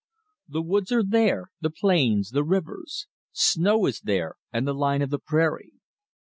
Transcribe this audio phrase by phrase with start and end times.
[0.49, 3.05] The woods are there, the plains, the rivers.
[3.33, 5.73] Snow is there, and the line of the prairie.